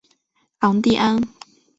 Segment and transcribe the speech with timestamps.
[0.57, 1.21] 昂蒂安。